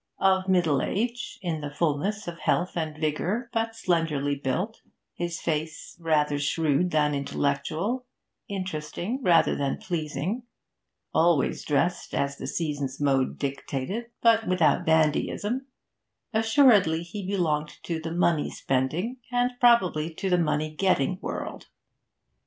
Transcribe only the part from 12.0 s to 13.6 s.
as the season's mode